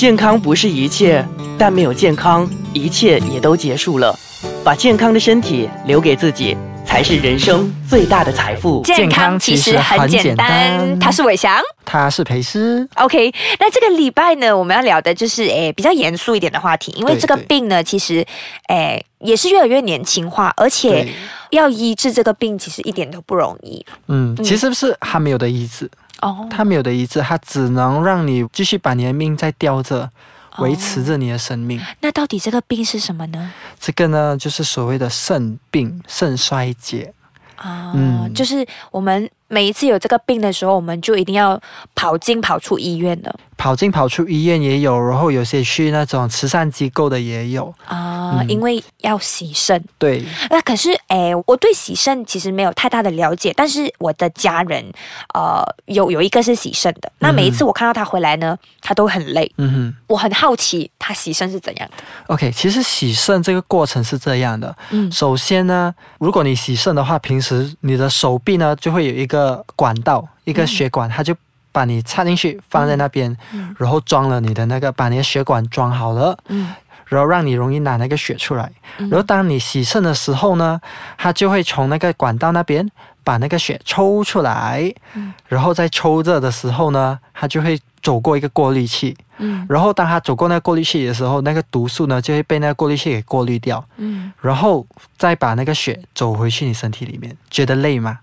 [0.00, 1.22] 健康不是一切，
[1.58, 4.18] 但没有健康，一切也都结束了。
[4.64, 8.80] 把健康的身体留给自己，才是人生最大的财富。
[8.82, 10.98] 健康其实很简单。
[10.98, 12.88] 他是伟翔，他是裴师。
[12.96, 18.24] OK，那这个礼拜呢，我们要聊的就是诶比较严肃一点的话题，因为这个病呢，其实
[18.68, 21.06] 诶也是越来越年轻化，而且
[21.50, 23.84] 要医治这个病，其实一点都不容易。
[24.08, 25.90] 嗯，其实是还没有的医治
[26.20, 30.10] 哦，他没有的医治，它只能让你继续把你的命再吊着。
[30.58, 31.80] 维持着你的生命。
[32.00, 33.52] 那到底这个病是什么呢？
[33.78, 37.14] 这个呢，就是所谓的肾病、肾衰竭
[37.54, 37.92] 啊。
[37.94, 41.60] 嗯，就是我们每一次有这个病的时候，我们就一定要
[41.94, 43.34] 跑进跑出医院的。
[43.58, 49.84] 跑进跑出医院也有，然后有些去那种慈善机构的也有啊，因为要洗肾。
[49.98, 54.82] 对，那可是哎，我对洗肾其实没有太大的了解，但是我的家人
[55.34, 59.52] 呃有有一个是洗肾的，那每一次我看到他回来呢，他都很累。
[59.58, 62.02] 嗯哼，我很好奇他洗肾是怎样的。
[62.28, 64.74] OK，其实洗肾这个过程是这样的。
[64.88, 69.39] 嗯，首先呢，如果你洗肾的话，平时你的手臂呢就会有一个
[69.76, 71.34] 管道，一个血管，它就。
[71.72, 73.36] 把你插进去，放在那边，
[73.78, 76.36] 然后装了你的那个，把你的血管装好了，
[77.06, 78.72] 然后让你容易拿那个血出来。
[78.98, 80.80] 然后当你洗肾的时候呢，
[81.16, 82.84] 它就会从那个管道那边
[83.22, 84.92] 把那个血抽出来，
[85.46, 89.16] 然后在抽着的时候呢，它就会走过一个过滤器，
[89.68, 93.84] 然后当它走过那个过滤器的时候，那个毒素呢就会被那个过滤器给过滤掉，
[94.40, 94.84] 然后
[95.16, 97.36] 再把那个血走回去你身体里面。
[97.48, 98.18] 觉得累吗？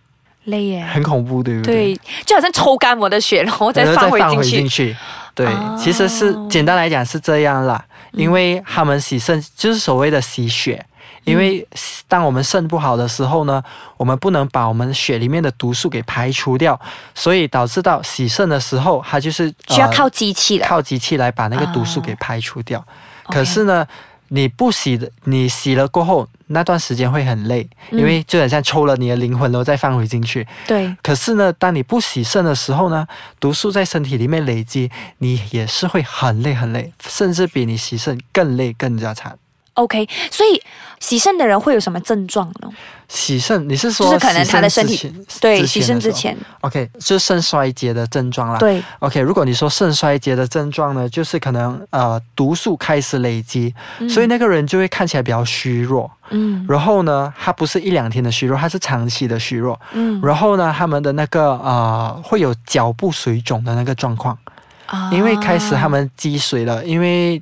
[0.48, 1.94] 累耶，很恐怖，对不对？
[1.94, 4.96] 对，就好像抽干我的血，然后再放回进去。
[5.34, 10.84] 对，其实是简单来讲是这样啦，因为他们洗肾就是所谓的洗血，
[11.26, 11.66] 因为
[12.08, 13.62] 当我们肾不好的时候呢，
[13.98, 16.80] 我们不能把我们血里面的毒素给排除掉，
[17.14, 22.84] 所以导致到洗肾的时候，它就是需要靠机器的，靠机器来把那个毒素给排除掉。
[23.26, 23.86] 可是呢，
[24.30, 26.28] 你不洗的，你洗了过后。
[26.50, 30.48] 那段时间会很累，因为就很像抽了你的灵魂，然后再放回进去。
[30.66, 30.96] 对。
[31.04, 33.06] 可是呢，当你不洗肾的时候呢，
[33.38, 39.38] 毒素在身体里面累积，你也是会很累很累，甚至比你洗肾更累更加惨。
[39.78, 40.62] OK，所以
[41.00, 42.70] 洗肾的人会有什么症状呢？
[43.08, 48.58] 洗肾，你是说就是可能他的身体对洗肾之前，OK，就是肾衰竭的症状啦。
[48.58, 53.74] 对，OK，如果你说肾衰竭的症状呢，就是可能呃毒素开始累积，
[54.10, 56.12] 所以那个人就会看起来比较虚弱。
[56.32, 59.80] 嗯，然后呢，他不是一两天的虚弱，他是长期的虚弱。
[59.94, 64.38] 嗯，然后呢，他们的那个呃会有脚部水肿的那个状况，
[64.88, 67.42] 啊，因为开始他们积水了，因为。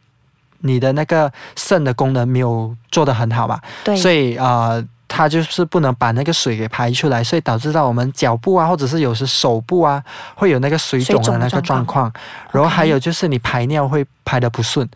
[0.66, 3.59] 你的那个肾的功能没有做得很好嘛？
[3.84, 10.03] 对，所以啊，它就是不能把那个水给排出来，所以导致到我们脚部啊，或者是有时手部啊，
[10.34, 12.12] 会有那个水肿的那个状况。
[12.52, 14.88] 然后还有就是你排尿会排的不顺，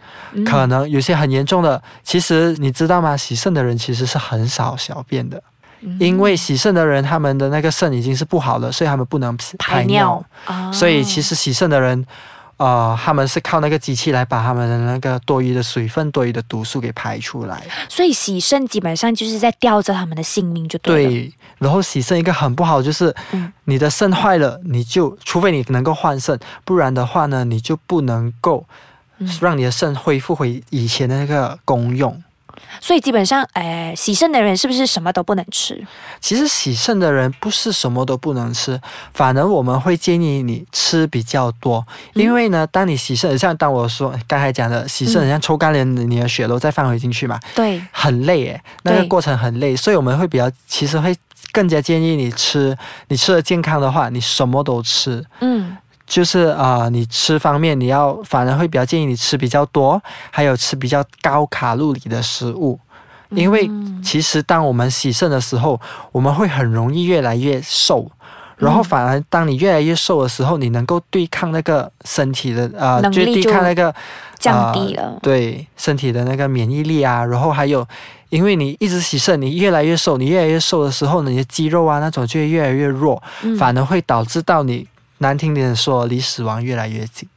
[0.46, 1.82] 可能有些很严重的。
[2.04, 3.16] 其实你知道吗？
[3.16, 5.42] 洗肾的人其实是很少小便的，
[6.00, 10.24] 因为洗肾的人他们的那个肾已经是不好了，所以他们不能排尿。
[10.74, 12.06] 所以其实洗肾的人。
[12.60, 17.64] 呃，他们是靠那个机器来把他们的那个多余的水分、多余的毒素给排出来。
[17.88, 21.06] 所以洗肾基本上就是在吊着他们的性命，就对。
[21.06, 23.16] 对，然后洗肾一个很不好就是，
[23.64, 28.66] 你的肾坏了，你就除非你能够换肾，不然的话呢，你就不能够
[29.40, 32.22] 让你的肾恢复回以前的那个功用。
[32.82, 35.86] 所以基本上，哎，洗肾的人是不是什么都不能吃？
[36.20, 38.80] 其实洗肾的人不是什么都不能吃，
[39.14, 41.86] 反而我们会建议你吃比较多。
[42.14, 51.16] 因为呢，当你洗肾，像当我说刚才讲的洗肾，像抽干了你的血肉再放回进去嘛，对，很累诶，那个过程很累，所以我们会比较，其实会
[51.52, 52.78] 更加建议你吃。
[53.08, 55.76] 你吃的健康的话，你什么都吃，嗯。
[56.10, 62.80] 就是啊，你吃方面你要反而会比较建议你吃比较多，还有吃比较高卡路里的食物，
[63.30, 63.70] 因为
[64.04, 65.80] 其实当我们洗肾的时候，
[66.12, 68.10] 我们会很容易越来越瘦，
[68.58, 73.94] 然后反而当你越来越瘦的时候，你能够对抗那个身体的呃，就对抗那个
[74.40, 77.88] 降低了，对身体的那个免疫力啊，然后还有
[78.30, 83.22] 因为你一直洗肾，你越来越瘦，你越来越瘦的时候，你的肌肉啊那种就会越来越弱，
[83.60, 84.88] 反而会导致到你。
[85.20, 87.30] 难听点说，离死亡越来越近，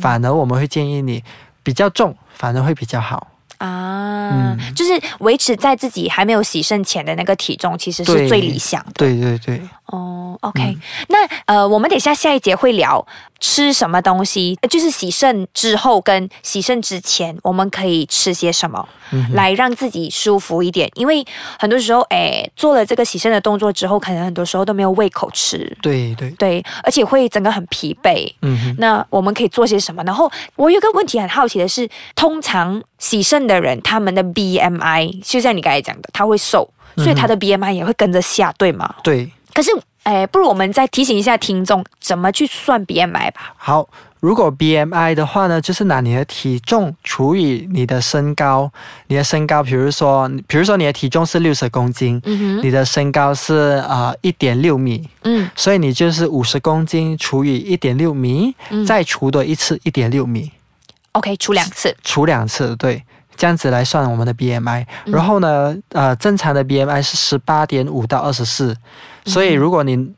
[0.00, 1.22] 反而我们会建议你
[1.62, 3.28] 比较重，反而会比较好
[3.58, 4.56] 啊。
[4.74, 8.92] 就是维持在自己还没有洗肾前的那个体重，其实是最理想的。
[8.94, 9.60] 对对对。
[9.86, 10.76] 哦，OK，
[11.08, 13.04] 那呃，我们等下下一节会聊
[13.40, 18.86] 吃什么东西，就是洗肾之后跟洗肾之前，我们可以吃些什么，
[19.32, 20.88] 来让自己舒服一点。
[20.94, 21.24] 因为
[21.58, 25.76] 很多时候，哎，做了这个洗肾的动作之后，可能很多时候都没有胃口吃。
[25.80, 28.30] 对对对，而且会整个很疲惫。
[28.42, 30.02] 嗯，那我们可以做些什么？
[30.04, 38.94] 然后我有个问题很好奇的是，通常洗肾的人，他们的 BMI 就像你刚才讲的，他会瘦，所以他的 BMI 也会跟着下，对吗？
[39.02, 39.30] 对。
[39.54, 39.70] 可是。
[40.02, 43.54] 哎，不如我们再提醒一下听众怎么去算 BMI 吧。
[43.56, 43.86] 好，
[44.20, 48.72] 如果 BMI 的话呢，就是拿你的体重除以你的身高。
[49.08, 52.20] 你的身高，比如说，比如说你的体重是六十公斤，
[52.62, 58.54] 你的身高是啊一点六米，嗯，所以你就是五十公斤除以一点六米，
[58.86, 60.50] 再除多一次一点六米。
[61.12, 61.94] OK，除两次。
[62.02, 63.04] 除两次，对。
[63.36, 68.76] 这样子来算我们的 BMI，然后呢，呃，正常的 BMI 是十八点五到二十四，
[69.24, 70.12] 所以如果你。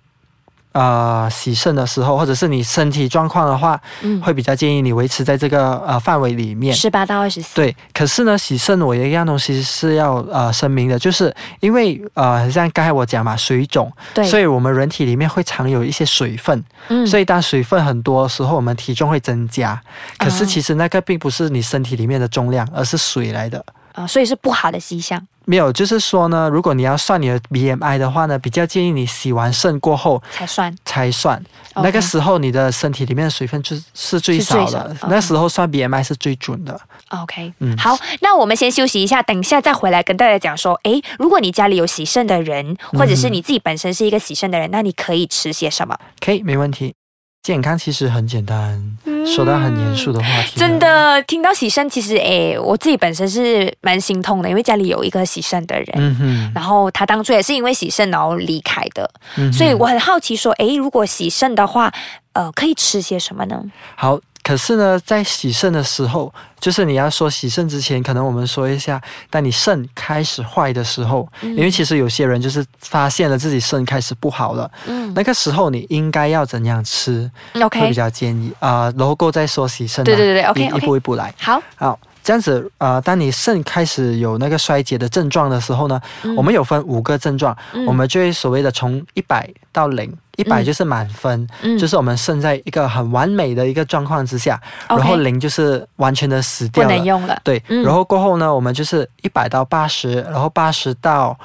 [0.75, 7.55] 呃，洗肾的时候，或者是你身体状况的话，嗯，会比较建议你维持在这个呃范围里面，十八到二十四。
[7.55, 19.79] 对，可是呢，洗肾我有一样东西是要呃声明的，就是因为呃像刚才我讲嘛，水肿，对，所以我们人体里面会藏有一些水分，嗯，所以当水分很多的时候，我们体重会增加。
[20.17, 23.63] 可是其实那个并不是你身体里面的重量，而是水来的。
[23.95, 25.21] 啊，所以是不好的迹象。
[25.45, 31.43] 没有，就是说呢，如果你要算你的 BMI 的话呢，比较建议你洗完肾过后才算，才算。
[31.75, 36.81] 那个时候你的身体里面的水分就是最少的，那时候算 BMI 是最准的。
[37.09, 45.99] OK，嗯，好，那我们先休息一下，等一下再回来跟大家讲说，诶，如果你家里有洗肾的人，或者是你自己本身是一个洗肾的人，那你可以吃些什么？
[46.21, 46.95] 可以，没问题。
[47.43, 48.81] 健康其实很简单，
[49.27, 50.61] 说到很严肃的话题。
[50.61, 59.11] 真的，听到喜肾，其实诶，我自己本身是蛮心痛的，因为家里有一个喜肾的人，嗯哼，然后他当初也是因为喜肾然后离开的，
[59.53, 61.93] 所以我很好奇说，诶，如果喜肾的话，
[62.35, 63.61] 呃，可以吃些什么呢？
[63.97, 64.21] 好。
[64.43, 69.01] 可是呢，在洗肾的时候，就是你要说洗肾之前，可能我们说一下，
[69.31, 81.99] 当你肾开始坏的时候，因为其实有些人就是发现了自己肾开始不好了，嗯，那个时候你应该要怎样吃？OK，会比较建议啊，然后再说洗肾，对对对，OK，一步一步来，好，好。
[82.25, 86.01] 这样子，呃，当你肾开始有那个衰竭的症状的时候呢，
[86.37, 91.47] 我们有分五个症状，我们就会所谓的从一百到零，一百就是满分，
[91.79, 97.41] 就是我们剩在一个很完美的一个状况之下，然后零就是完全的死掉了，不能用了。
[97.45, 101.39] 对，然后过后呢，我们就是一百到八十，然后八十到。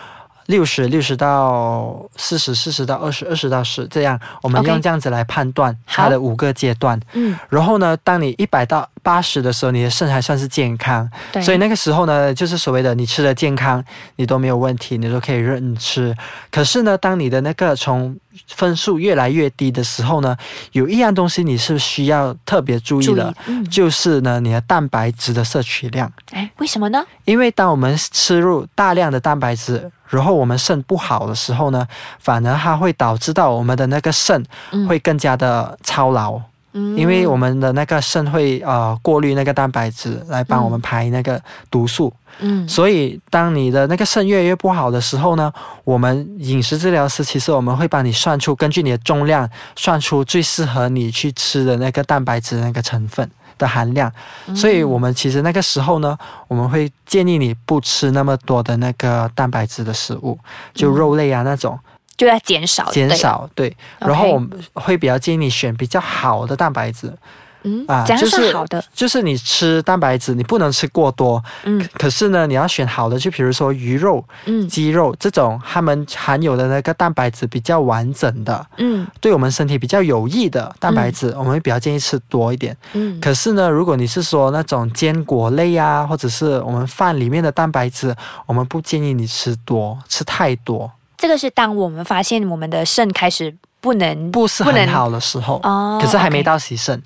[0.47, 6.99] 六十六十到四十，四十到二十，二十到十，这样我们用这样子来判断它的五个阶段。
[7.13, 11.09] 嗯，然后呢，当你一百到八十的时候，你的肾还算是健康，
[11.41, 13.83] 所以那个时候呢，就是所谓的你吃的健康，
[14.15, 16.15] 你都没有问题，你都可以任吃。
[16.49, 18.17] 可是呢，当你的那个从
[18.47, 20.35] 分数越来越低的时候呢，
[20.71, 23.33] 有一样东西你是需要特别注意的，
[23.69, 26.09] 就是呢，你的蛋白质的摄取量。
[26.31, 27.03] 哎，为什么呢？
[27.25, 29.91] 因为当我们吃入大量的蛋白质。
[30.09, 31.87] 然后我们肾不好的时候呢，
[32.19, 34.43] 反而它会导致到我们的那个肾
[34.87, 36.39] 会更加的操劳，
[36.71, 42.13] 因为我们的那个肾会呃过滤那个蛋白质来帮我们排那个毒素。
[42.39, 45.51] 嗯，所以当你的那个肾越来越不好的时候呢，
[45.83, 53.27] 我们饮食治疗师其实我们会帮你算出根据你的重量算出最适合你去吃的那个蛋白质那个成分。
[53.57, 54.11] 的含量，
[54.55, 56.17] 所以我们其实那个时候呢，
[56.47, 60.37] 我们会建议你不吃那么多的那个蛋白质的食物，
[60.73, 61.77] 就肉类啊那种，
[62.15, 63.75] 就要减少，减少对。
[63.99, 67.13] 然后我们会比较建议你选比较好的蛋白质。
[67.67, 71.43] 嗯啊，就是好的，就是你吃蛋白质，你不能吃过多。
[71.63, 82.75] 嗯，可是呢，你要选好的，就比如说鱼肉、嗯，鸡肉这种，它们含有的那个蛋白质比较完整的，嗯，对我们身体比较有益的蛋白质，我们会比较建议吃多一点。
[82.93, 88.15] 嗯，可是呢，如果你是说那种坚果类啊，或者是我们饭里面的蛋白质，
[88.45, 90.89] 我们不建议你吃多，吃太多。
[91.17, 97.01] 这个是当我们发现我们的肾开始不能不是很好的时候，哦，可是还没到洗肾。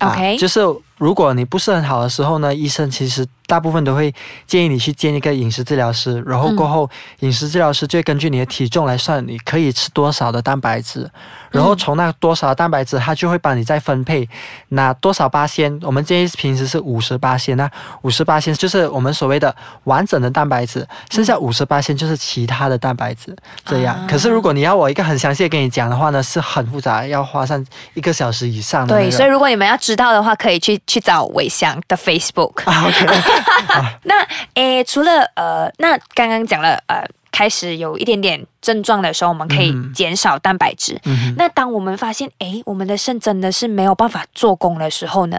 [0.00, 0.60] OK，就是
[0.98, 4.14] 如果你不是很好的时候呢，医生其实大部分都会
[4.46, 6.88] 建议你去见一个饮食治疗师，然后过后
[7.20, 11.08] 饮食治疗师就会根据你的体重来算你可以吃多少的蛋白质，
[11.50, 14.28] 然后从那多少蛋白质，他就会帮你再分配
[14.70, 15.78] 拿多少八仙。
[15.82, 17.70] 我们建议平时是五十八仙，那
[18.02, 23.36] 五十八仙就是我们所谓的完整的蛋白质，剩下五十八仙就是其他的蛋白质。
[23.64, 28.94] 这样，可是如果你要我一个很详细的跟你讲的话呢，是很复杂，要花上一个小时以上的。
[28.94, 29.76] 对，所以如果你们要。
[29.84, 32.62] 知道的话，可以去去找伟翔的 Facebook。
[32.66, 33.06] OK。
[34.04, 37.04] 那诶，除了呃，那刚刚讲了呃。
[37.36, 40.96] 开始有一点点症状的时候，我们可以减少蛋白质。
[41.36, 45.36] 那当我们发现，诶，我们的肾真的是没有办法做工的时候呢？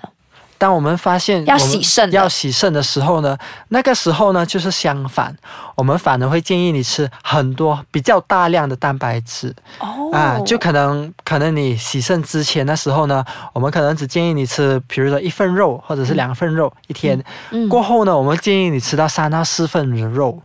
[0.57, 3.38] 当我们发现要洗肾要洗肾的时候呢，
[3.69, 5.35] 那个时候呢就是相反，
[5.75, 9.53] 我们反而会建议你吃很多比较大量的蛋白质。
[9.79, 10.09] 哦。
[10.13, 17.21] 啊，就可能可能你洗肾之前的时候呢，我们可能只建议你吃，比如说一份肉或者是两份肉一天，
[17.69, 20.41] 过后呢，我们建议你吃到三到四份的肉，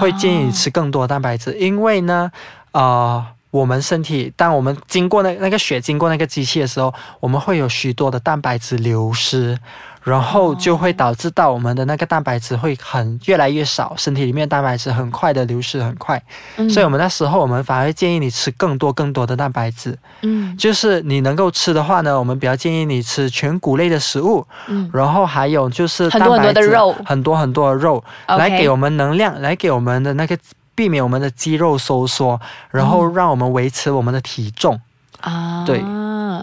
[0.00, 2.30] 会建议你吃更多蛋白质，因为呢，
[2.72, 3.28] 啊。
[3.50, 9.58] 我们身体，当我们经过那那个血经过那个机器的时候，我们会有许多的蛋白质流失，
[10.02, 16.22] 然后就会导致到我们的那个蛋白质会很越来越少，身体里面蛋白质很快的流失很快，
[16.68, 30.36] 所以我们那时候我们反而建议你吃更多更多的蛋白质，嗯，就是你能够吃的话呢，我们比较建议你吃全谷类的食物，嗯，然后还有就是很多很多的肉，很多很多的肉来给我们能量，来给我们的那个。
[30.78, 34.80] 避免我们的肌肉收缩，然后让我们维持我们的体重
[35.18, 35.64] 啊。
[35.66, 35.82] 对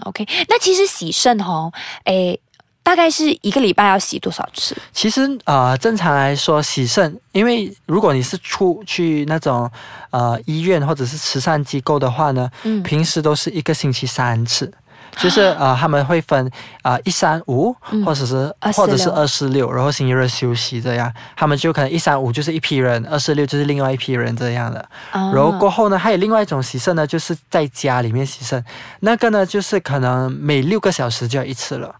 [0.04, 0.26] ，OK。
[0.46, 1.72] 那其实洗肾哦，
[2.04, 2.38] 诶，
[2.82, 4.76] 大概是一个礼拜要洗多少次？
[4.92, 9.70] 其实呃，正常来说洗肾，因为如果你是出去那种
[10.10, 14.70] 呃医院或者是慈善机构的话呢，嗯，平时都是一个星期三次。
[15.16, 16.50] 就是呃，他们会分
[16.82, 21.12] 啊一三五，或者是或者是二四六，然后星期日休息这样。
[21.34, 24.86] 他们就可能一三五就是一批人，二四六就是另外一批人这样的。
[25.12, 28.62] 然后过后呢，还有另外一种洗肾呢，就是在家里面洗肾，
[29.00, 31.94] 那个呢就是可能每六个小时就要一次了。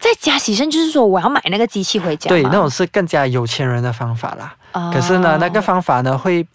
[0.00, 2.28] 在家洗肾就是说我要买那个机器回家。
[2.28, 4.54] 对，那种是更加有钱人的方法啦。
[4.92, 6.46] 可是呢，那个方法呢会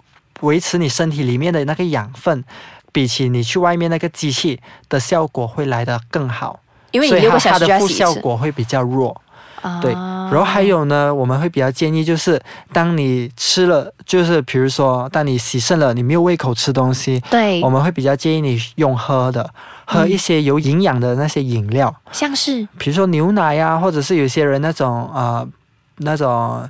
[0.42, 2.44] 维持你身体里面的那个养分。
[2.92, 6.60] 比起你去外面那个机器的效果会来得更好，
[6.92, 9.22] 因为你六个小时它的副效果会比较弱。
[9.80, 12.42] 对，然后还有呢，我们会比较建议就是，
[12.74, 19.48] 当你吃了，就是比如说，当你洗肾了，你没有胃口吃东西，对，我们会比较建议你用喝的，
[19.86, 22.68] 喝一些有营养的那些饮料，像是。
[22.80, 25.48] 比如说牛奶呀，或者是有些人那种呃
[25.98, 26.68] 那种。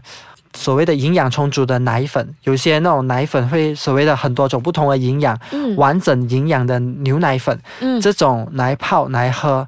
[0.53, 5.37] 所谓的营养充足的奶粉，有些那种奶粉会所谓的很多种不同的营养，
[5.77, 7.57] 完整营养的牛奶粉，
[8.01, 9.67] 这种来泡来喝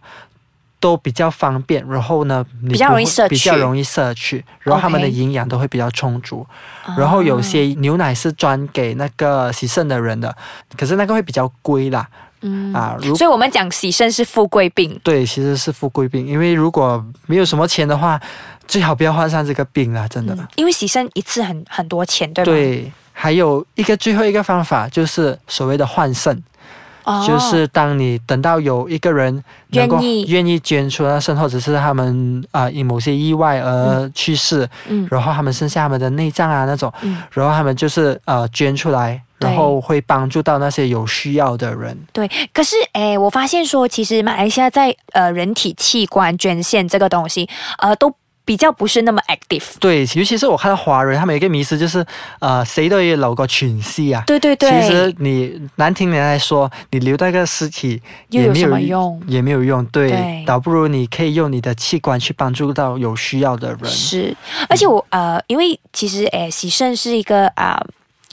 [0.79, 6.45] 都比较方便，然后呢，比较容易摄取，比较容易摄取，然后他们的营养都会比较充足。
[6.97, 10.35] 然后有些牛奶是专给那个洗肾的人的，
[10.75, 12.05] 可是那个会比较贵啦。
[12.45, 14.99] 嗯啊，所以我们讲洗肾是富贵病。
[15.01, 18.19] 对，其实是富贵病，因为如果没有什么钱的话，
[18.67, 20.37] 最好不要患上这个病啦，真的。
[20.55, 22.51] 因为洗肾一次很很多钱，对吗？
[22.51, 26.43] 对，还有一个最后一个方法就是所谓的换肾。
[27.27, 41.97] 就是当你等到有一个人愿意愿意捐出那肾，或者是他们啊因某些意外而去世，嗯，然后他们剩下他们的内脏啊那种，嗯，然后他们就是呃捐出来，然后会帮助到那些有需要的人。
[42.13, 48.15] 对，可是诶，我发现说，其实马来西亚在呃人体器官捐献这个东西，呃都。
[48.45, 52.05] 比较不是那么 active，对，尤其是我看到华人，他们有一个迷思就是，
[52.39, 54.21] 呃，谁都有留个群戏啊。
[54.27, 54.69] 对对对。
[54.81, 59.85] 其实你难听点来说，你留那个尸体也没有用，也没有用。
[59.85, 60.43] 对。
[60.45, 63.85] 倒不如你可以用你的器官去帮助到有需要的人。
[63.85, 64.35] 是，
[64.67, 67.81] 而且我呃，因为其实诶，洗肾是一个啊，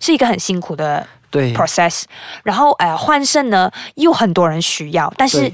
[0.01, 2.03] 是一个很辛苦的对 process，
[2.43, 5.53] 然后呃，换肾呢又很多人需要，但是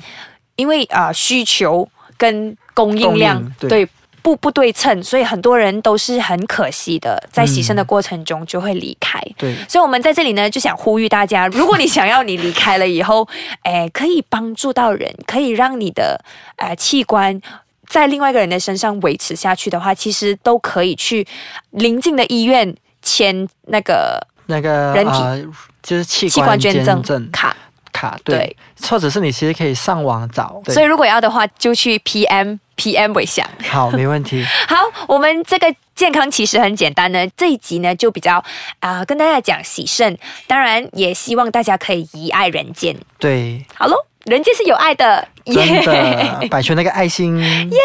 [0.55, 1.87] 因为啊需求
[2.17, 3.87] 跟供应量对。
[4.27, 9.21] 不不对称，所以很多人都是很可惜的，在牺牲的过程中就会离开。
[9.39, 13.29] 对，所以我们在这里呢，就想呼吁大家，如果你想要你离开了以后，
[13.63, 16.21] 哎，可以帮助到人，可以让你的
[16.57, 17.41] 呃器官
[17.87, 21.25] 在另外一个人的身上维持下去的话，其实都可以去
[21.71, 25.49] 临近的医院签那个那个人体
[25.85, 27.57] 就是器官捐赠卡。
[27.93, 28.57] 卡对，
[28.91, 33.47] 或者是你其实可以上网找，所以如果要的话，就去 PM PM 为想。
[33.69, 34.45] 好，没问题。
[34.69, 34.77] 好，
[35.09, 37.27] 我们这个健康其实很简单呢。
[37.37, 38.43] 这一集呢就比较
[38.81, 40.17] 啊，跟大家讲喜肾，
[40.47, 42.97] 当然也希望大家可以遗爱人间。
[43.19, 45.55] 对，好喽，人间是有爱的，真
[45.85, 47.39] 的，摆出那个爱心。
[47.41, 47.79] 耶，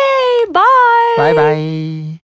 [0.53, 0.61] 拜
[1.17, 2.19] 拜拜。